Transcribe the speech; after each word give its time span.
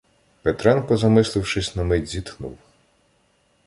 Петренко, 0.43 0.97
замислившись 0.97 1.75
на 1.75 1.81
мить, 1.83 2.07
зітхнув. 2.07 2.57